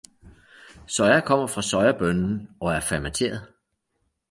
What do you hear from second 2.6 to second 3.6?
og er fermenteret.